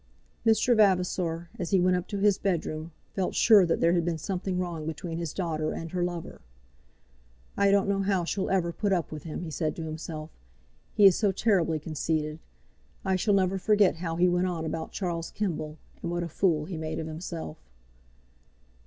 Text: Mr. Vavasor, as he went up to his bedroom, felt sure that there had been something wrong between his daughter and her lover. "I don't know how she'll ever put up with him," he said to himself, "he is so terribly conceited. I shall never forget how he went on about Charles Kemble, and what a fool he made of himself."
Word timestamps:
Mr. 0.43 0.75
Vavasor, 0.75 1.51
as 1.59 1.69
he 1.69 1.79
went 1.79 1.95
up 1.95 2.07
to 2.07 2.17
his 2.17 2.39
bedroom, 2.39 2.91
felt 3.13 3.35
sure 3.35 3.67
that 3.67 3.81
there 3.81 3.93
had 3.93 4.03
been 4.03 4.17
something 4.17 4.57
wrong 4.57 4.87
between 4.87 5.19
his 5.19 5.31
daughter 5.31 5.71
and 5.73 5.91
her 5.91 6.03
lover. 6.03 6.41
"I 7.55 7.69
don't 7.69 7.87
know 7.87 8.01
how 8.01 8.23
she'll 8.23 8.49
ever 8.49 8.73
put 8.73 8.91
up 8.93 9.11
with 9.11 9.25
him," 9.25 9.41
he 9.43 9.51
said 9.51 9.75
to 9.75 9.85
himself, 9.85 10.31
"he 10.95 11.05
is 11.05 11.15
so 11.15 11.31
terribly 11.31 11.77
conceited. 11.77 12.39
I 13.05 13.15
shall 13.15 13.35
never 13.35 13.59
forget 13.59 13.97
how 13.97 14.15
he 14.15 14.27
went 14.27 14.47
on 14.47 14.65
about 14.65 14.91
Charles 14.91 15.29
Kemble, 15.29 15.77
and 16.01 16.09
what 16.09 16.23
a 16.23 16.27
fool 16.29 16.65
he 16.65 16.77
made 16.77 16.97
of 16.97 17.05
himself." 17.05 17.57